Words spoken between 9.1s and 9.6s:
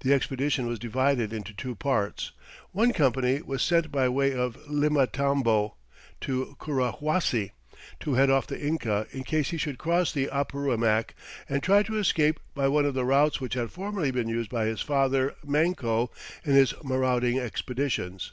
in case he